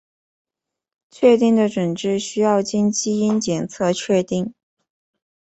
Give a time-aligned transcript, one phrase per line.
[1.11, 4.51] 确定的诊治需要经基因检测确定。